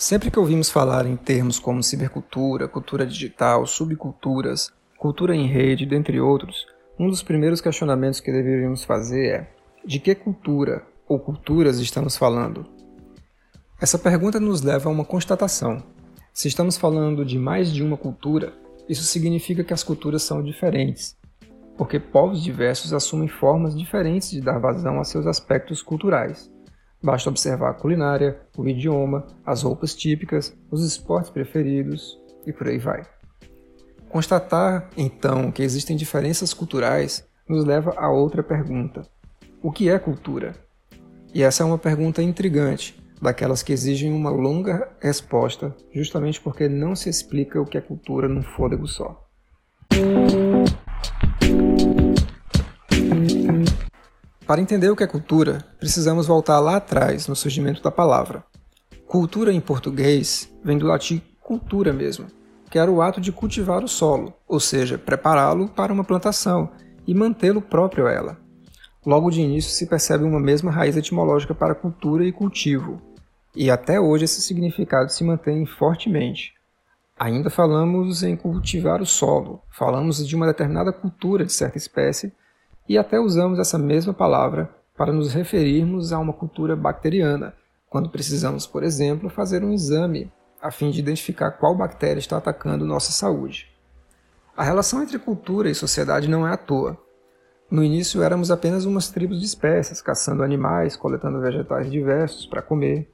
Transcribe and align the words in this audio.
Sempre 0.00 0.30
que 0.30 0.38
ouvimos 0.38 0.70
falar 0.70 1.04
em 1.04 1.14
termos 1.14 1.58
como 1.58 1.82
cibercultura, 1.82 2.66
cultura 2.66 3.06
digital, 3.06 3.66
subculturas, 3.66 4.72
cultura 4.96 5.36
em 5.36 5.46
rede, 5.46 5.84
dentre 5.84 6.18
outros, 6.18 6.66
um 6.98 7.06
dos 7.06 7.22
primeiros 7.22 7.60
questionamentos 7.60 8.18
que 8.18 8.32
deveríamos 8.32 8.82
fazer 8.82 9.26
é: 9.26 9.54
de 9.84 10.00
que 10.00 10.14
cultura 10.14 10.86
ou 11.06 11.20
culturas 11.20 11.78
estamos 11.80 12.16
falando? 12.16 12.64
Essa 13.78 13.98
pergunta 13.98 14.40
nos 14.40 14.62
leva 14.62 14.88
a 14.88 14.92
uma 14.92 15.04
constatação. 15.04 15.82
Se 16.32 16.48
estamos 16.48 16.78
falando 16.78 17.22
de 17.22 17.38
mais 17.38 17.70
de 17.70 17.82
uma 17.82 17.98
cultura, 17.98 18.54
isso 18.88 19.02
significa 19.02 19.62
que 19.62 19.74
as 19.74 19.84
culturas 19.84 20.22
são 20.22 20.42
diferentes, 20.42 21.14
porque 21.76 22.00
povos 22.00 22.42
diversos 22.42 22.94
assumem 22.94 23.28
formas 23.28 23.78
diferentes 23.78 24.30
de 24.30 24.40
dar 24.40 24.58
vazão 24.58 24.98
a 24.98 25.04
seus 25.04 25.26
aspectos 25.26 25.82
culturais. 25.82 26.50
Basta 27.02 27.30
observar 27.30 27.70
a 27.70 27.74
culinária, 27.74 28.40
o 28.56 28.68
idioma, 28.68 29.26
as 29.44 29.62
roupas 29.62 29.94
típicas, 29.94 30.54
os 30.70 30.84
esportes 30.84 31.30
preferidos 31.30 32.18
e 32.46 32.52
por 32.52 32.68
aí 32.68 32.78
vai. 32.78 33.06
Constatar, 34.08 34.90
então, 34.96 35.50
que 35.50 35.62
existem 35.62 35.96
diferenças 35.96 36.52
culturais 36.52 37.24
nos 37.48 37.64
leva 37.64 37.94
a 37.96 38.10
outra 38.10 38.42
pergunta: 38.42 39.02
o 39.62 39.72
que 39.72 39.88
é 39.88 39.98
cultura? 39.98 40.54
E 41.32 41.42
essa 41.42 41.62
é 41.62 41.66
uma 41.66 41.78
pergunta 41.78 42.22
intrigante, 42.22 43.00
daquelas 43.22 43.62
que 43.62 43.72
exigem 43.72 44.12
uma 44.12 44.30
longa 44.30 44.88
resposta, 45.00 45.74
justamente 45.92 46.40
porque 46.40 46.68
não 46.68 46.94
se 46.94 47.08
explica 47.08 47.60
o 47.60 47.66
que 47.66 47.78
é 47.78 47.80
cultura 47.80 48.28
num 48.28 48.42
fôlego 48.42 48.86
só. 48.86 49.26
Para 54.50 54.60
entender 54.60 54.90
o 54.90 54.96
que 54.96 55.04
é 55.04 55.06
cultura, 55.06 55.64
precisamos 55.78 56.26
voltar 56.26 56.58
lá 56.58 56.74
atrás, 56.74 57.28
no 57.28 57.36
surgimento 57.36 57.80
da 57.80 57.90
palavra. 57.92 58.42
Cultura 59.06 59.52
em 59.52 59.60
português 59.60 60.52
vem 60.64 60.76
do 60.76 60.88
latim 60.88 61.22
cultura 61.40 61.92
mesmo, 61.92 62.26
que 62.68 62.76
era 62.76 62.90
o 62.90 63.00
ato 63.00 63.20
de 63.20 63.30
cultivar 63.30 63.84
o 63.84 63.86
solo, 63.86 64.34
ou 64.48 64.58
seja, 64.58 64.98
prepará-lo 64.98 65.68
para 65.68 65.92
uma 65.92 66.02
plantação 66.02 66.68
e 67.06 67.14
mantê-lo 67.14 67.62
próprio 67.62 68.08
a 68.08 68.10
ela. 68.10 68.38
Logo 69.06 69.30
de 69.30 69.40
início 69.40 69.70
se 69.70 69.86
percebe 69.86 70.24
uma 70.24 70.40
mesma 70.40 70.72
raiz 70.72 70.96
etimológica 70.96 71.54
para 71.54 71.72
cultura 71.72 72.24
e 72.24 72.32
cultivo, 72.32 73.00
e 73.54 73.70
até 73.70 74.00
hoje 74.00 74.24
esse 74.24 74.42
significado 74.42 75.12
se 75.12 75.22
mantém 75.22 75.64
fortemente. 75.64 76.54
Ainda 77.16 77.50
falamos 77.50 78.24
em 78.24 78.34
cultivar 78.34 79.00
o 79.00 79.06
solo, 79.06 79.62
falamos 79.70 80.26
de 80.26 80.34
uma 80.34 80.48
determinada 80.48 80.92
cultura 80.92 81.44
de 81.44 81.52
certa 81.52 81.78
espécie 81.78 82.32
e 82.90 82.98
até 82.98 83.20
usamos 83.20 83.60
essa 83.60 83.78
mesma 83.78 84.12
palavra 84.12 84.68
para 84.96 85.12
nos 85.12 85.32
referirmos 85.32 86.12
a 86.12 86.18
uma 86.18 86.32
cultura 86.32 86.74
bacteriana, 86.74 87.54
quando 87.88 88.10
precisamos, 88.10 88.66
por 88.66 88.82
exemplo, 88.82 89.30
fazer 89.30 89.62
um 89.62 89.72
exame 89.72 90.28
a 90.60 90.72
fim 90.72 90.90
de 90.90 90.98
identificar 90.98 91.52
qual 91.52 91.72
bactéria 91.72 92.18
está 92.18 92.36
atacando 92.36 92.84
nossa 92.84 93.12
saúde. 93.12 93.68
A 94.56 94.64
relação 94.64 95.00
entre 95.00 95.20
cultura 95.20 95.70
e 95.70 95.74
sociedade 95.74 96.28
não 96.28 96.44
é 96.44 96.52
à 96.52 96.56
toa. 96.56 96.98
No 97.70 97.84
início 97.84 98.24
éramos 98.24 98.50
apenas 98.50 98.84
umas 98.84 99.08
tribos 99.08 99.38
de 99.38 99.46
espécies, 99.46 100.02
caçando 100.02 100.42
animais, 100.42 100.96
coletando 100.96 101.40
vegetais 101.40 101.88
diversos 101.88 102.44
para 102.44 102.60
comer. 102.60 103.08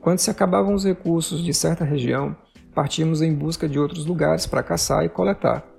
Quando 0.00 0.20
se 0.20 0.30
acabavam 0.30 0.72
os 0.72 0.86
recursos 0.86 1.44
de 1.44 1.52
certa 1.52 1.84
região, 1.84 2.34
partíamos 2.74 3.20
em 3.20 3.34
busca 3.34 3.68
de 3.68 3.78
outros 3.78 4.06
lugares 4.06 4.46
para 4.46 4.62
caçar 4.62 5.04
e 5.04 5.10
coletar. 5.10 5.71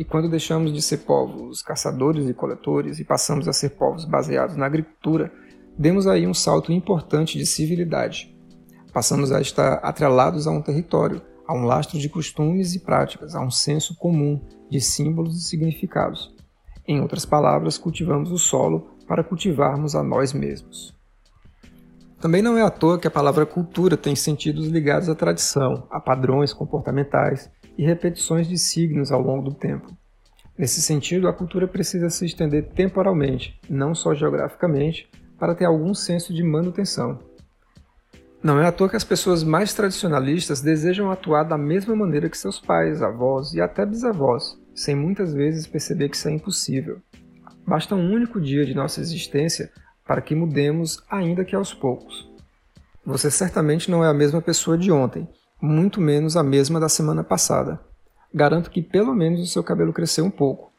E 0.00 0.04
quando 0.04 0.30
deixamos 0.30 0.72
de 0.72 0.80
ser 0.80 0.96
povos 1.04 1.60
caçadores 1.60 2.26
e 2.26 2.32
coletores 2.32 2.98
e 2.98 3.04
passamos 3.04 3.46
a 3.46 3.52
ser 3.52 3.76
povos 3.76 4.06
baseados 4.06 4.56
na 4.56 4.64
agricultura, 4.64 5.30
demos 5.76 6.06
aí 6.06 6.26
um 6.26 6.32
salto 6.32 6.72
importante 6.72 7.36
de 7.36 7.44
civilidade. 7.44 8.34
Passamos 8.94 9.30
a 9.30 9.42
estar 9.42 9.74
atrelados 9.82 10.46
a 10.46 10.52
um 10.52 10.62
território, 10.62 11.20
a 11.46 11.52
um 11.52 11.66
lastro 11.66 11.98
de 11.98 12.08
costumes 12.08 12.74
e 12.74 12.78
práticas, 12.80 13.34
a 13.34 13.42
um 13.42 13.50
senso 13.50 13.94
comum 13.94 14.40
de 14.70 14.80
símbolos 14.80 15.36
e 15.36 15.46
significados. 15.46 16.34
Em 16.88 17.02
outras 17.02 17.26
palavras, 17.26 17.76
cultivamos 17.76 18.32
o 18.32 18.38
solo 18.38 18.92
para 19.06 19.22
cultivarmos 19.22 19.94
a 19.94 20.02
nós 20.02 20.32
mesmos. 20.32 20.94
Também 22.18 22.40
não 22.40 22.56
é 22.56 22.62
à 22.62 22.70
toa 22.70 22.98
que 22.98 23.06
a 23.06 23.10
palavra 23.10 23.44
cultura 23.44 23.98
tem 23.98 24.16
sentidos 24.16 24.66
ligados 24.66 25.10
à 25.10 25.14
tradição, 25.14 25.86
a 25.90 26.00
padrões 26.00 26.54
comportamentais 26.54 27.50
e 27.76 27.84
repetições 27.84 28.48
de 28.48 28.58
signos 28.58 29.10
ao 29.10 29.20
longo 29.20 29.50
do 29.50 29.54
tempo. 29.54 29.90
Nesse 30.56 30.82
sentido, 30.82 31.26
a 31.26 31.32
cultura 31.32 31.66
precisa 31.66 32.10
se 32.10 32.26
estender 32.26 32.68
temporalmente, 32.74 33.58
não 33.68 33.94
só 33.94 34.14
geograficamente, 34.14 35.08
para 35.38 35.54
ter 35.54 35.64
algum 35.64 35.94
senso 35.94 36.34
de 36.34 36.42
manutenção. 36.42 37.18
Não 38.42 38.58
é 38.58 38.66
à 38.66 38.72
toa 38.72 38.88
que 38.88 38.96
as 38.96 39.04
pessoas 39.04 39.42
mais 39.42 39.74
tradicionalistas 39.74 40.60
desejam 40.60 41.10
atuar 41.10 41.44
da 41.44 41.58
mesma 41.58 41.96
maneira 41.96 42.28
que 42.28 42.36
seus 42.36 42.58
pais, 42.58 43.02
avós 43.02 43.54
e 43.54 43.60
até 43.60 43.84
bisavós, 43.84 44.58
sem 44.74 44.94
muitas 44.94 45.32
vezes 45.32 45.66
perceber 45.66 46.08
que 46.08 46.16
isso 46.16 46.28
é 46.28 46.32
impossível. 46.32 46.98
Basta 47.66 47.94
um 47.94 48.12
único 48.12 48.40
dia 48.40 48.64
de 48.64 48.74
nossa 48.74 49.00
existência 49.00 49.70
para 50.06 50.20
que 50.20 50.34
mudemos, 50.34 51.02
ainda 51.10 51.44
que 51.44 51.54
aos 51.54 51.72
poucos. 51.72 52.30
Você 53.04 53.30
certamente 53.30 53.90
não 53.90 54.04
é 54.04 54.08
a 54.08 54.14
mesma 54.14 54.42
pessoa 54.42 54.76
de 54.76 54.90
ontem, 54.90 55.28
muito 55.60 56.00
menos 56.00 56.36
a 56.36 56.42
mesma 56.42 56.80
da 56.80 56.88
semana 56.88 57.22
passada. 57.22 57.80
Garanto 58.32 58.70
que 58.70 58.80
pelo 58.80 59.14
menos 59.14 59.40
o 59.40 59.46
seu 59.46 59.62
cabelo 59.62 59.92
cresceu 59.92 60.24
um 60.24 60.30
pouco, 60.30 60.70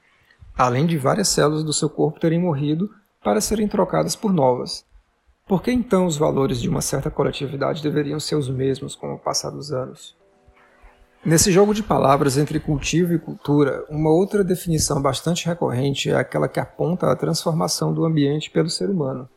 além 0.58 0.86
de 0.86 0.98
várias 0.98 1.28
células 1.28 1.64
do 1.64 1.74
seu 1.74 1.90
corpo 1.90 2.20
terem 2.20 2.40
morrido 2.40 2.90
para 3.24 3.42
serem 3.42 3.68
trocadas 3.68 4.16
por 4.16 4.34
novas. 4.34 4.86
Por 5.48 5.62
que 5.62 5.72
então 5.72 6.06
os 6.06 6.18
valores 6.18 6.62
de 6.62 6.70
uma 6.70 6.82
certa 6.82 7.12
coletividade 7.12 7.84
deveriam 7.84 8.20
ser 8.20 8.36
os 8.36 8.50
mesmos 8.50 8.96
com 8.96 9.14
o 9.14 9.20
passar 9.20 9.50
dos 9.50 9.72
anos? 9.72 10.16
Nesse 11.24 11.52
jogo 11.52 11.74
de 11.74 11.84
palavras 11.84 12.36
entre 12.38 12.60
cultivo 12.60 13.14
e 13.14 13.20
cultura, 13.20 13.86
uma 13.90 14.10
outra 14.10 14.44
definição 14.44 15.00
bastante 15.00 15.46
recorrente 15.46 16.10
é 16.10 16.16
aquela 16.16 16.48
que 16.48 16.60
aponta 16.60 17.12
a 17.12 17.16
transformação 17.16 17.94
do 17.94 18.06
ambiente 18.06 18.50
pelo 18.50 18.70
ser 18.70 18.90
humano. 18.90 19.30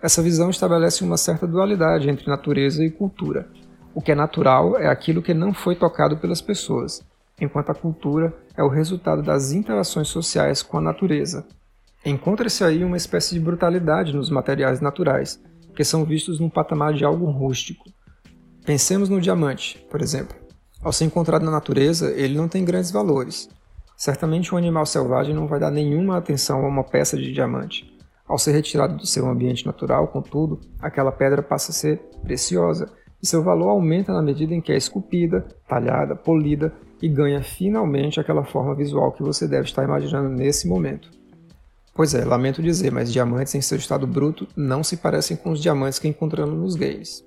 Essa 0.00 0.22
visão 0.22 0.48
estabelece 0.48 1.04
uma 1.04 1.18
certa 1.18 1.46
dualidade 1.46 2.08
entre 2.08 2.26
natureza 2.26 2.82
e 2.82 2.90
cultura, 2.90 3.46
o 3.94 4.00
que 4.00 4.12
é 4.12 4.14
natural 4.14 4.78
é 4.78 4.86
aquilo 4.86 5.22
que 5.22 5.34
não 5.34 5.52
foi 5.52 5.74
tocado 5.74 6.16
pelas 6.16 6.40
pessoas, 6.40 7.02
enquanto 7.40 7.70
a 7.70 7.74
cultura 7.74 8.32
é 8.56 8.62
o 8.62 8.68
resultado 8.68 9.22
das 9.22 9.52
interações 9.52 10.08
sociais 10.08 10.62
com 10.62 10.78
a 10.78 10.80
natureza. 10.80 11.46
Encontra-se 12.04 12.62
aí 12.62 12.84
uma 12.84 12.96
espécie 12.96 13.34
de 13.34 13.40
brutalidade 13.40 14.14
nos 14.14 14.30
materiais 14.30 14.80
naturais, 14.80 15.40
que 15.74 15.84
são 15.84 16.04
vistos 16.04 16.38
num 16.38 16.48
patamar 16.48 16.94
de 16.94 17.04
algo 17.04 17.26
rústico. 17.30 17.84
Pensemos 18.64 19.08
no 19.08 19.20
diamante, 19.20 19.84
por 19.90 20.00
exemplo. 20.00 20.36
Ao 20.82 20.92
ser 20.92 21.04
encontrado 21.04 21.44
na 21.44 21.50
natureza, 21.50 22.10
ele 22.12 22.36
não 22.36 22.48
tem 22.48 22.64
grandes 22.64 22.90
valores. 22.90 23.48
Certamente 23.96 24.54
um 24.54 24.58
animal 24.58 24.86
selvagem 24.86 25.34
não 25.34 25.46
vai 25.46 25.60
dar 25.60 25.70
nenhuma 25.70 26.16
atenção 26.16 26.64
a 26.64 26.68
uma 26.68 26.84
peça 26.84 27.18
de 27.18 27.32
diamante. 27.32 27.92
Ao 28.26 28.38
ser 28.38 28.52
retirado 28.52 28.96
do 28.96 29.06
seu 29.06 29.28
ambiente 29.28 29.66
natural, 29.66 30.08
contudo, 30.08 30.60
aquela 30.80 31.12
pedra 31.12 31.42
passa 31.42 31.70
a 31.72 31.74
ser 31.74 31.98
preciosa 32.22 32.88
e 33.22 33.26
seu 33.26 33.42
valor 33.42 33.68
aumenta 33.68 34.12
na 34.12 34.22
medida 34.22 34.54
em 34.54 34.60
que 34.60 34.72
é 34.72 34.76
esculpida, 34.76 35.46
talhada, 35.68 36.16
polida 36.16 36.72
e 37.02 37.08
ganha 37.08 37.42
finalmente 37.42 38.18
aquela 38.18 38.44
forma 38.44 38.74
visual 38.74 39.12
que 39.12 39.22
você 39.22 39.46
deve 39.46 39.64
estar 39.64 39.84
imaginando 39.84 40.28
nesse 40.28 40.66
momento. 40.66 41.10
Pois 41.94 42.14
é, 42.14 42.24
lamento 42.24 42.62
dizer, 42.62 42.90
mas 42.90 43.12
diamantes 43.12 43.54
em 43.54 43.60
seu 43.60 43.76
estado 43.76 44.06
bruto 44.06 44.46
não 44.56 44.82
se 44.82 44.96
parecem 44.96 45.36
com 45.36 45.50
os 45.50 45.60
diamantes 45.60 45.98
que 45.98 46.08
encontramos 46.08 46.58
nos 46.58 46.74
games. 46.74 47.24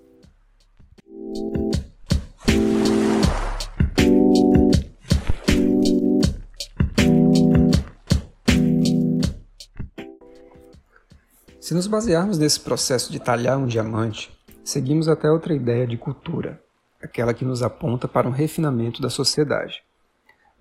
Se 11.59 11.73
nos 11.73 11.87
basearmos 11.87 12.37
nesse 12.37 12.59
processo 12.59 13.11
de 13.11 13.19
talhar 13.19 13.57
um 13.57 13.65
diamante, 13.65 14.31
seguimos 14.63 15.09
até 15.09 15.29
outra 15.29 15.53
ideia 15.53 15.85
de 15.85 15.97
cultura, 15.97 16.61
aquela 17.01 17.33
que 17.33 17.43
nos 17.43 17.61
aponta 17.61 18.07
para 18.07 18.27
um 18.27 18.31
refinamento 18.31 19.01
da 19.01 19.09
sociedade. 19.09 19.83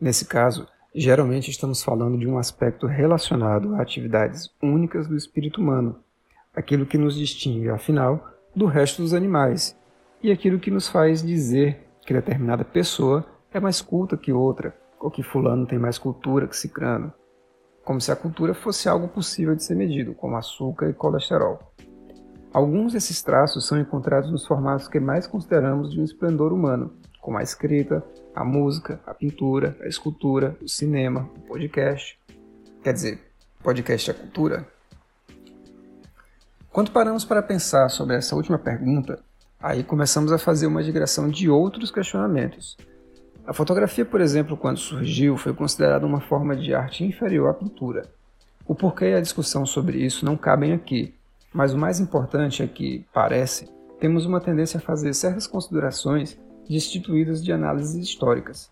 Nesse 0.00 0.25
caso, 0.25 0.66
geralmente 0.94 1.50
estamos 1.50 1.82
falando 1.82 2.19
de 2.19 2.26
um 2.26 2.37
aspecto 2.37 2.87
relacionado 2.87 3.75
a 3.75 3.82
atividades 3.82 4.50
únicas 4.60 5.06
do 5.06 5.16
espírito 5.16 5.60
humano, 5.60 6.00
aquilo 6.54 6.84
que 6.84 6.99
nos 6.99 7.14
distingue, 7.14 7.70
afinal, 7.70 8.28
do 8.54 8.66
resto 8.66 9.00
dos 9.00 9.14
animais, 9.14 9.78
e 10.22 10.31
aquilo 10.31 10.58
que 10.58 10.70
nos 10.70 10.88
faz 10.88 11.22
dizer 11.22 11.87
que 12.04 12.12
determinada 12.12 12.64
pessoa 12.64 13.25
é 13.52 13.60
mais 13.60 13.81
culta 13.81 14.16
que 14.16 14.32
outra, 14.32 14.76
ou 14.99 15.10
que 15.10 15.22
fulano 15.22 15.66
tem 15.66 15.78
mais 15.78 15.99
cultura 15.99 16.46
que 16.46 16.56
cicrano, 16.56 17.12
como 17.84 18.00
se 18.00 18.12
a 18.12 18.16
cultura 18.16 18.54
fosse 18.54 18.88
algo 18.88 19.08
possível 19.08 19.54
de 19.54 19.64
ser 19.64 19.75
medido, 19.75 20.14
como 20.14 20.37
açúcar 20.37 20.88
e 20.88 20.94
colesterol. 20.94 21.71
Alguns 22.52 22.93
desses 22.93 23.22
traços 23.22 23.66
são 23.66 23.81
encontrados 23.81 24.31
nos 24.31 24.46
formatos 24.46 24.88
que 24.88 25.00
mais 25.00 25.26
consideramos 25.26 25.93
de 25.93 26.00
um 26.00 26.04
esplendor 26.04 26.52
humano, 26.52 26.93
como 27.20 27.38
a 27.38 27.43
escrita, 27.43 28.04
a 28.34 28.44
música, 28.44 29.00
a 29.06 29.14
pintura, 29.14 29.76
a 29.81 29.87
escultura, 29.87 30.56
o 30.60 30.69
cinema, 30.69 31.31
o 31.37 31.40
podcast. 31.40 32.19
Quer 32.82 32.93
dizer, 32.93 33.20
podcast 33.62 34.10
é 34.10 34.14
cultura? 34.14 34.66
Quando 36.70 36.90
paramos 36.90 37.25
para 37.25 37.43
pensar 37.43 37.88
sobre 37.88 38.16
essa 38.16 38.34
última 38.34 38.58
pergunta, 38.58 39.22
Aí 39.62 39.84
começamos 39.84 40.32
a 40.32 40.38
fazer 40.38 40.66
uma 40.66 40.82
digressão 40.82 41.28
de 41.28 41.49
outros 41.49 41.93
questionamentos. 41.93 42.76
A 43.46 43.52
fotografia, 43.52 44.04
por 44.04 44.20
exemplo, 44.20 44.56
quando 44.56 44.78
surgiu, 44.78 45.37
foi 45.37 45.54
considerada 45.54 46.04
uma 46.04 46.20
forma 46.20 46.56
de 46.56 46.75
arte 46.75 47.04
inferior 47.04 47.49
à 47.49 47.54
pintura. 47.54 48.02
O 48.66 48.75
porquê 48.75 49.10
e 49.10 49.14
a 49.14 49.20
discussão 49.20 49.64
sobre 49.64 49.99
isso 49.99 50.25
não 50.25 50.37
cabem 50.37 50.72
aqui, 50.72 51.14
mas 51.52 51.72
o 51.72 51.78
mais 51.78 52.00
importante 52.00 52.62
é 52.62 52.66
que, 52.66 53.04
parece, 53.12 53.69
temos 54.00 54.26
uma 54.26 54.40
tendência 54.40 54.78
a 54.78 54.81
fazer 54.81 55.14
certas 55.14 55.46
considerações 55.46 56.38
destituídas 56.69 57.44
de 57.44 57.52
análises 57.52 57.94
históricas. 57.94 58.70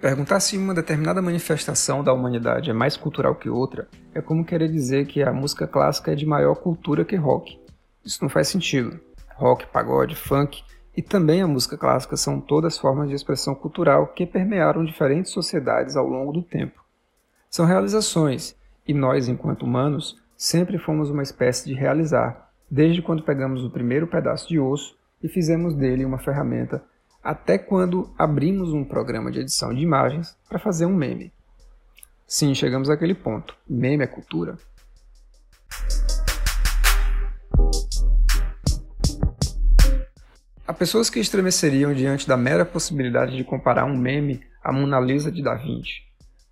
Perguntar 0.00 0.40
se 0.40 0.58
uma 0.58 0.74
determinada 0.74 1.22
manifestação 1.22 2.04
da 2.04 2.12
humanidade 2.12 2.70
é 2.70 2.72
mais 2.72 2.96
cultural 2.96 3.34
que 3.34 3.48
outra 3.48 3.88
é 4.14 4.20
como 4.20 4.44
querer 4.44 4.70
dizer 4.70 5.06
que 5.06 5.22
a 5.22 5.32
música 5.32 5.66
clássica 5.66 6.12
é 6.12 6.14
de 6.14 6.26
maior 6.26 6.54
cultura 6.56 7.04
que 7.04 7.16
rock. 7.16 7.58
Isso 8.04 8.22
não 8.22 8.28
faz 8.28 8.48
sentido. 8.48 9.00
Rock, 9.36 9.66
pagode, 9.66 10.14
funk 10.14 10.62
e 10.96 11.02
também 11.02 11.42
a 11.42 11.46
música 11.46 11.76
clássica 11.76 12.16
são 12.16 12.40
todas 12.40 12.78
formas 12.78 13.08
de 13.08 13.14
expressão 13.14 13.54
cultural 13.54 14.06
que 14.08 14.24
permearam 14.24 14.84
diferentes 14.84 15.30
sociedades 15.30 15.96
ao 15.96 16.06
longo 16.06 16.32
do 16.32 16.42
tempo. 16.42 16.82
São 17.50 17.66
realizações, 17.66 18.56
e 18.88 18.94
nós, 18.94 19.28
enquanto 19.28 19.64
humanos, 19.64 20.16
sempre 20.36 20.78
fomos 20.78 21.08
uma 21.10 21.22
espécie 21.22 21.64
de 21.66 21.74
realizar, 21.74 22.50
desde 22.70 23.00
quando 23.00 23.22
pegamos 23.22 23.64
o 23.64 23.70
primeiro 23.70 24.06
pedaço 24.06 24.48
de 24.48 24.58
osso 24.60 24.96
e 25.22 25.28
fizemos 25.28 25.74
dele 25.74 26.04
uma 26.04 26.18
ferramenta, 26.18 26.84
até 27.24 27.56
quando 27.56 28.12
abrimos 28.18 28.72
um 28.72 28.84
programa 28.84 29.30
de 29.30 29.40
edição 29.40 29.72
de 29.72 29.82
imagens 29.82 30.36
para 30.48 30.58
fazer 30.58 30.84
um 30.84 30.94
meme. 30.94 31.32
Sim, 32.26 32.54
chegamos 32.54 32.90
àquele 32.90 33.14
ponto. 33.14 33.56
Meme 33.68 34.04
é 34.04 34.06
cultura? 34.06 34.58
Há 40.66 40.72
pessoas 40.72 41.08
que 41.08 41.20
estremeceriam 41.20 41.94
diante 41.94 42.26
da 42.26 42.36
mera 42.36 42.64
possibilidade 42.64 43.36
de 43.36 43.44
comparar 43.44 43.84
um 43.84 43.96
meme 43.96 44.40
à 44.62 44.72
Mona 44.72 44.98
Lisa 44.98 45.30
de 45.30 45.42
Da 45.42 45.54
Vinci, 45.54 46.02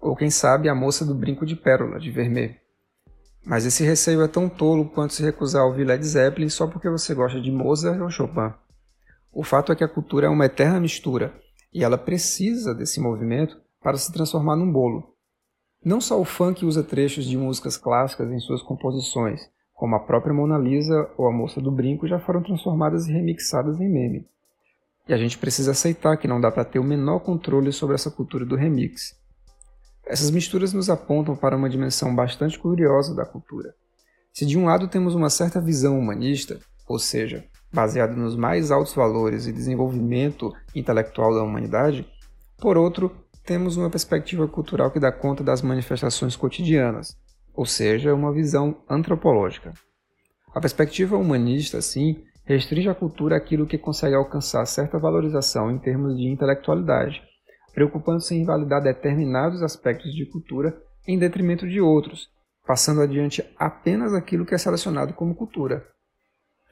ou 0.01 0.15
quem 0.15 0.31
sabe 0.31 0.69
a 0.69 0.75
moça 0.75 1.05
do 1.05 1.15
brinco 1.15 1.45
de 1.45 1.57
pérola 1.57 1.99
de 1.99 2.13
Vermeer. 2.13 2.64
Mas 3.45 3.67
esse 3.67 3.85
receio 3.85 4.23
é 4.23 4.29
tão 4.29 4.49
tolo 4.49 4.89
quanto 4.89 5.13
se 5.13 5.23
recusar 5.23 5.63
a 5.63 5.67
ouvir 5.67 5.85
Led 5.85 6.05
Zeppelin 6.05 6.49
só 6.49 6.67
porque 6.67 6.89
você 6.89 7.15
gosta 7.15 7.41
de 7.41 7.51
Mozart 7.51 8.01
ou 8.01 8.11
Chopin. 8.11 8.55
O 9.33 9.43
fato 9.43 9.71
é 9.71 9.77
que 9.77 9.85
a 9.85 9.89
cultura 9.89 10.27
é 10.27 10.31
uma 10.31 10.47
eterna 10.47 10.81
mistura, 10.81 11.35
e 11.73 11.85
ela 11.85 11.99
precisa 11.99 12.75
desse 12.75 13.01
movimento 13.01 13.61
para 13.83 13.99
se 13.99 14.13
transformar 14.13 14.57
num 14.57 14.73
bolo. 14.73 15.13
Não 15.85 16.01
só 16.01 16.19
o 16.19 16.25
funk 16.25 16.65
usa 16.65 16.83
trechos 16.83 17.27
de 17.27 17.37
músicas 17.37 17.77
clássicas 17.77 18.31
em 18.33 18.39
suas 18.39 18.63
composições, 18.63 19.43
como 19.75 19.97
a 19.97 20.01
própria 20.01 20.33
Mona 20.33 20.57
Lisa 20.57 21.11
ou 21.19 21.27
a 21.27 21.33
Moça 21.33 21.61
do 21.61 21.71
Brinco 21.71 22.07
já 22.07 22.19
foram 22.19 22.43
transformadas 22.43 23.07
e 23.07 23.13
remixadas 23.13 23.79
em 23.81 23.89
meme. 23.89 24.27
E 25.07 25.13
a 25.13 25.19
gente 25.19 25.37
precisa 25.37 25.73
aceitar 25.73 26.17
que 26.17 26.29
não 26.29 26.41
dá 26.41 26.51
para 26.51 26.65
ter 26.65 26.79
o 26.79 26.85
menor 26.85 27.19
controle 27.21 27.71
sobre 27.73 27.95
essa 27.95 28.11
cultura 28.11 28.47
do 28.47 28.57
remix. 28.57 29.15
Essas 30.07 30.31
misturas 30.31 30.73
nos 30.73 30.91
apontam 30.91 31.35
para 31.35 31.57
uma 31.57 31.69
dimensão 31.69 32.15
bastante 32.15 32.59
curiosa 32.59 33.15
da 33.15 33.25
cultura. 33.25 33.75
Se 34.33 34.45
de 34.45 34.59
um 34.59 34.67
lado 34.67 34.89
temos 34.89 35.15
uma 35.15 35.31
certa 35.31 35.61
visão 35.61 35.99
humanista, 35.99 36.59
ou 36.87 36.99
seja, 36.99 37.45
baseada 37.73 38.15
nos 38.15 38.37
mais 38.37 38.71
altos 38.71 38.95
valores 38.95 39.47
e 39.47 39.53
desenvolvimento 39.53 40.53
intelectual 40.75 41.35
da 41.35 41.43
humanidade, 41.43 42.07
por 42.59 42.77
outro, 42.77 43.11
temos 43.45 43.77
uma 43.77 43.91
perspectiva 43.91 44.47
cultural 44.47 44.91
que 44.91 45.01
dá 45.01 45.11
conta 45.11 45.43
das 45.43 45.63
manifestações 45.63 46.37
cotidianas, 46.37 47.17
ou 47.55 47.65
seja, 47.67 48.15
uma 48.15 48.33
visão 48.33 48.83
antropológica. 48.89 49.73
A 50.55 50.61
perspectiva 50.61 51.17
humanista, 51.17 51.79
assim, 51.79 52.23
restringe 52.45 52.89
a 52.89 52.95
cultura 52.95 53.37
àquilo 53.37 53.67
que 53.67 53.79
consegue 53.79 54.15
alcançar 54.15 54.65
certa 54.67 54.99
valorização 54.99 55.71
em 55.71 55.79
termos 55.79 56.17
de 56.17 56.29
intelectualidade, 56.29 57.23
preocupando-se 57.75 58.35
em 58.35 58.45
validar 58.45 58.81
determinados 58.81 59.63
aspectos 59.63 60.15
de 60.15 60.25
cultura 60.25 60.75
em 61.07 61.19
detrimento 61.19 61.69
de 61.69 61.81
outros, 61.81 62.29
passando 62.67 63.03
adiante 63.03 63.45
apenas 63.59 64.15
aquilo 64.15 64.47
que 64.47 64.55
é 64.55 64.59
selecionado 64.59 65.13
como 65.13 65.35
cultura. 65.35 65.85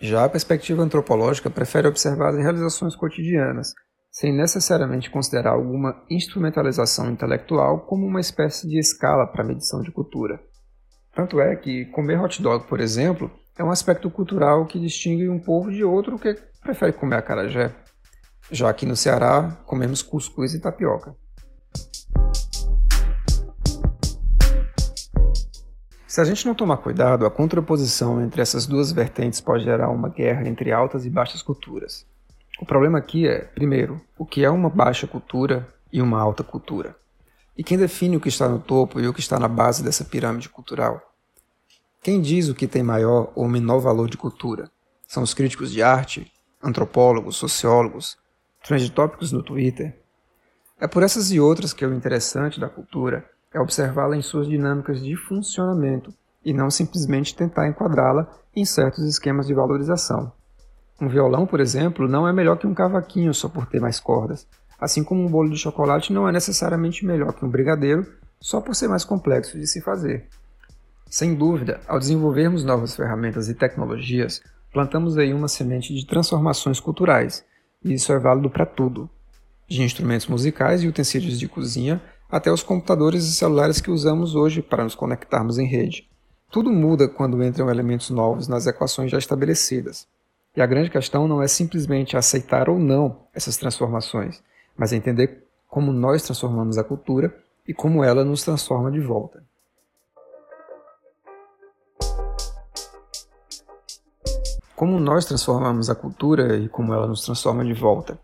Já 0.00 0.24
a 0.24 0.28
perspectiva 0.28 0.82
antropológica 0.82 1.50
prefere 1.50 1.88
observar 1.88 2.30
as 2.30 2.38
realizações 2.38 2.96
cotidianas, 2.96 3.74
sem 4.10 4.32
necessariamente 4.32 5.10
considerar 5.10 5.52
alguma 5.52 6.02
instrumentalização 6.08 7.10
intelectual 7.10 7.80
como 7.80 8.06
uma 8.06 8.20
espécie 8.20 8.68
de 8.68 8.78
escala 8.78 9.26
para 9.26 9.42
a 9.42 9.46
medição 9.46 9.80
de 9.82 9.90
cultura. 9.90 10.40
Tanto 11.14 11.40
é 11.40 11.54
que 11.56 11.86
comer 11.86 12.20
hot 12.20 12.40
dog, 12.42 12.66
por 12.66 12.80
exemplo, 12.80 13.30
é 13.58 13.62
um 13.62 13.70
aspecto 13.70 14.10
cultural 14.10 14.66
que 14.66 14.80
distingue 14.80 15.28
um 15.28 15.38
povo 15.38 15.70
de 15.70 15.84
outro 15.84 16.18
que 16.18 16.34
prefere 16.62 16.92
comer 16.92 17.16
acarajé 17.16 17.74
já 18.52 18.68
aqui 18.68 18.84
no 18.84 18.94
Ceará 18.94 19.56
comemos 19.64 20.02
cuscuz 20.02 20.52
e 20.52 20.60
tapioca. 20.60 21.16
Se 26.06 26.20
a 26.20 26.24
gente 26.24 26.44
não 26.44 26.54
tomar 26.54 26.76
cuidado, 26.76 27.24
a 27.24 27.30
contraposição 27.30 28.22
entre 28.22 28.42
essas 28.42 28.66
duas 28.66 28.92
vertentes 28.92 29.40
pode 29.40 29.64
gerar 29.64 29.88
uma 29.88 30.10
guerra 30.10 30.46
entre 30.46 30.70
altas 30.70 31.06
e 31.06 31.10
baixas 31.10 31.40
culturas. 31.40 32.06
O 32.60 32.66
problema 32.66 32.98
aqui 32.98 33.26
é, 33.26 33.38
primeiro, 33.38 33.98
o 34.18 34.26
que 34.26 34.44
é 34.44 34.50
uma 34.50 34.68
baixa 34.68 35.06
cultura 35.06 35.66
e 35.90 36.02
uma 36.02 36.20
alta 36.20 36.44
cultura. 36.44 36.94
E 37.56 37.64
quem 37.64 37.78
define 37.78 38.18
o 38.18 38.20
que 38.20 38.28
está 38.28 38.46
no 38.46 38.58
topo 38.58 39.00
e 39.00 39.08
o 39.08 39.14
que 39.14 39.20
está 39.20 39.38
na 39.38 39.48
base 39.48 39.82
dessa 39.82 40.04
pirâmide 40.04 40.50
cultural? 40.50 41.00
Quem 42.02 42.20
diz 42.20 42.50
o 42.50 42.54
que 42.54 42.66
tem 42.66 42.82
maior 42.82 43.32
ou 43.34 43.48
menor 43.48 43.78
valor 43.78 44.10
de 44.10 44.18
cultura? 44.18 44.70
São 45.08 45.22
os 45.22 45.32
críticos 45.32 45.72
de 45.72 45.82
arte, 45.82 46.30
antropólogos, 46.62 47.36
sociólogos, 47.36 48.18
trend 48.62 48.90
tópicos 48.92 49.32
no 49.32 49.42
Twitter. 49.42 49.98
É 50.80 50.86
por 50.86 51.02
essas 51.02 51.30
e 51.30 51.40
outras 51.40 51.72
que 51.72 51.84
o 51.84 51.94
interessante 51.94 52.58
da 52.58 52.68
cultura 52.68 53.24
é 53.52 53.60
observá-la 53.60 54.16
em 54.16 54.22
suas 54.22 54.48
dinâmicas 54.48 55.02
de 55.02 55.14
funcionamento 55.16 56.12
e 56.44 56.52
não 56.52 56.70
simplesmente 56.70 57.36
tentar 57.36 57.68
enquadrá-la 57.68 58.28
em 58.54 58.64
certos 58.64 59.04
esquemas 59.04 59.46
de 59.46 59.54
valorização. 59.54 60.32
Um 61.00 61.08
violão, 61.08 61.46
por 61.46 61.60
exemplo, 61.60 62.08
não 62.08 62.26
é 62.26 62.32
melhor 62.32 62.56
que 62.56 62.66
um 62.66 62.74
cavaquinho 62.74 63.34
só 63.34 63.48
por 63.48 63.66
ter 63.66 63.80
mais 63.80 63.98
cordas, 63.98 64.46
assim 64.80 65.04
como 65.04 65.22
um 65.22 65.28
bolo 65.28 65.50
de 65.50 65.58
chocolate 65.58 66.12
não 66.12 66.28
é 66.28 66.32
necessariamente 66.32 67.04
melhor 67.04 67.32
que 67.32 67.44
um 67.44 67.48
brigadeiro 67.48 68.06
só 68.40 68.60
por 68.60 68.74
ser 68.74 68.88
mais 68.88 69.04
complexo 69.04 69.58
de 69.58 69.66
se 69.66 69.80
fazer. 69.80 70.28
Sem 71.08 71.34
dúvida, 71.34 71.80
ao 71.86 71.98
desenvolvermos 71.98 72.64
novas 72.64 72.96
ferramentas 72.96 73.48
e 73.48 73.54
tecnologias, 73.54 74.42
plantamos 74.72 75.18
aí 75.18 75.32
uma 75.32 75.46
semente 75.46 75.94
de 75.94 76.06
transformações 76.06 76.80
culturais, 76.80 77.44
e 77.84 77.94
isso 77.94 78.12
é 78.12 78.18
válido 78.18 78.50
para 78.50 78.66
tudo, 78.66 79.08
de 79.68 79.82
instrumentos 79.82 80.26
musicais 80.26 80.82
e 80.82 80.88
utensílios 80.88 81.38
de 81.38 81.48
cozinha 81.48 82.02
até 82.30 82.50
os 82.50 82.62
computadores 82.62 83.24
e 83.24 83.32
celulares 83.32 83.80
que 83.80 83.90
usamos 83.90 84.34
hoje 84.34 84.62
para 84.62 84.84
nos 84.84 84.94
conectarmos 84.94 85.58
em 85.58 85.66
rede. 85.66 86.08
Tudo 86.50 86.70
muda 86.70 87.08
quando 87.08 87.42
entram 87.42 87.70
elementos 87.70 88.10
novos 88.10 88.48
nas 88.48 88.66
equações 88.66 89.10
já 89.10 89.18
estabelecidas. 89.18 90.06
E 90.54 90.60
a 90.60 90.66
grande 90.66 90.90
questão 90.90 91.26
não 91.26 91.42
é 91.42 91.48
simplesmente 91.48 92.16
aceitar 92.16 92.68
ou 92.68 92.78
não 92.78 93.26
essas 93.34 93.56
transformações, 93.56 94.42
mas 94.76 94.92
entender 94.92 95.44
como 95.66 95.92
nós 95.92 96.22
transformamos 96.22 96.76
a 96.76 96.84
cultura 96.84 97.34
e 97.66 97.72
como 97.72 98.04
ela 98.04 98.24
nos 98.24 98.42
transforma 98.42 98.90
de 98.90 99.00
volta. 99.00 99.42
Como 104.82 104.98
nós 104.98 105.24
transformamos 105.24 105.88
a 105.88 105.94
cultura 105.94 106.56
e 106.56 106.68
como 106.68 106.92
ela 106.92 107.06
nos 107.06 107.24
transforma 107.24 107.64
de 107.64 107.72
volta? 107.72 108.18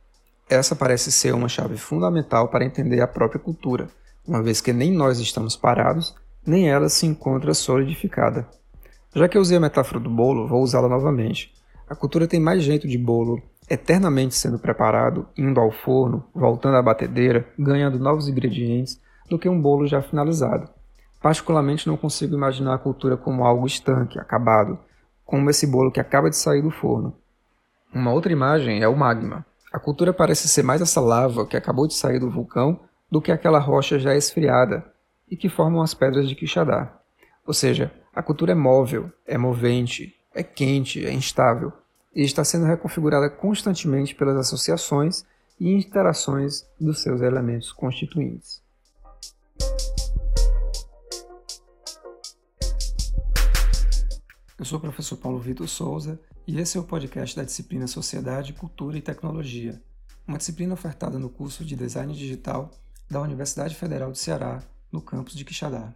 Essa 0.51 0.75
parece 0.75 1.13
ser 1.13 1.33
uma 1.33 1.49
chave 1.49 1.77
fundamental 1.77 2.49
para 2.49 2.65
entender 2.65 3.01
a 3.01 3.07
própria 3.07 3.39
cultura, 3.39 3.87
uma 4.27 4.43
vez 4.43 4.61
que 4.61 4.73
nem 4.73 4.91
nós 4.91 5.21
estamos 5.21 5.55
parados, 5.55 6.17
nem 6.45 6.69
ela 6.69 6.89
se 6.89 7.07
encontra 7.07 7.55
solidificada. 7.55 8.45
Já 9.15 9.29
que 9.29 9.39
eu 9.39 9.41
usei 9.41 9.57
a 9.57 9.61
metáfora 9.61 10.01
do 10.01 10.11
bolo, 10.11 10.49
vou 10.49 10.61
usá-la 10.61 10.89
novamente. 10.89 11.55
A 11.89 11.95
cultura 11.95 12.27
tem 12.27 12.41
mais 12.41 12.61
jeito 12.65 12.89
de 12.89 12.99
bolo, 12.99 13.41
eternamente 13.71 14.35
sendo 14.35 14.59
preparado, 14.59 15.29
indo 15.37 15.61
ao 15.61 15.71
forno, 15.71 16.25
voltando 16.35 16.77
à 16.77 16.83
batedeira, 16.83 17.47
ganhando 17.57 18.01
novos 18.01 18.27
ingredientes, 18.27 19.01
do 19.31 19.39
que 19.39 19.49
um 19.49 19.63
bolo 19.63 19.87
já 19.87 20.03
finalizado. 20.03 20.69
Particularmente 21.23 21.87
não 21.87 21.97
consigo 21.97 22.35
imaginar 22.35 22.75
a 22.75 22.79
cultura 22.79 23.17
como 23.17 23.45
algo 23.45 23.65
estanque, 23.65 24.19
acabado, 24.19 24.77
como 25.29 25.51
esse 25.51 25.67
bolo 25.67 25.93
que 25.93 26.01
acaba 26.01 26.31
de 26.31 26.37
sair 26.37 26.63
do 26.63 26.71
forno. 26.71 27.15
Uma 27.93 28.15
outra 28.15 28.33
imagem 28.33 28.83
é 28.83 28.89
o 28.89 28.97
magma. 28.97 29.45
A 29.71 29.79
cultura 29.79 30.11
parece 30.11 30.49
ser 30.49 30.63
mais 30.63 30.81
essa 30.81 31.03
lava 31.03 31.47
que 31.47 31.55
acabou 31.55 31.87
de 31.87 31.93
sair 31.93 32.19
do 32.19 32.31
vulcão 32.31 32.81
do 33.11 33.21
que 33.21 33.31
aquela 33.31 33.59
rocha 33.59 33.99
já 33.99 34.17
esfriada 34.17 34.91
e 35.31 35.37
que 35.37 35.51
formam 35.51 35.83
as 35.83 35.93
pedras 35.93 36.31
de 36.31 36.35
Quixadá. 36.35 36.99
Ou 37.47 37.53
seja, 37.53 37.93
a 38.15 38.23
cultura 38.23 38.53
é 38.53 38.55
móvel, 38.55 39.13
é 39.27 39.37
movente, 39.37 40.15
é 40.35 40.43
quente, 40.43 41.05
é 41.05 41.13
instável 41.13 41.75
e 42.17 42.23
está 42.23 42.43
sendo 42.43 42.65
reconfigurada 42.65 43.29
constantemente 43.29 44.15
pelas 44.15 44.37
associações 44.39 45.27
e 45.61 45.71
interações 45.71 46.65
dos 46.81 47.03
seus 47.03 47.21
elementos 47.21 47.71
constituintes. 47.71 48.63
Eu 54.59 54.65
sou 54.65 54.79
o 54.79 54.81
professor 54.81 55.17
Paulo 55.17 55.39
Vitor 55.39 55.69
Souza 55.69 56.21
e 56.45 56.59
esse 56.59 56.77
é 56.77 56.81
o 56.81 56.85
podcast 56.85 57.37
da 57.37 57.45
disciplina 57.45 57.87
Sociedade, 57.87 58.53
Cultura 58.53 58.99
e 58.99 59.01
Tecnologia, 59.01 59.81
uma 60.27 60.37
disciplina 60.37 60.75
ofertada 60.75 61.17
no 61.17 61.31
curso 61.31 61.65
de 61.65 61.77
Design 61.77 62.13
Digital 62.13 62.69
da 63.09 63.21
Universidade 63.21 63.77
Federal 63.77 64.11
do 64.11 64.19
Ceará, 64.19 64.61
no 64.91 65.01
campus 65.01 65.37
de 65.37 65.45
Quixadá. 65.45 65.95